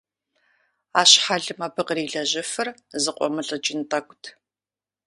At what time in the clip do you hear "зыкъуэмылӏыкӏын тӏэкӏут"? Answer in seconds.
3.01-4.23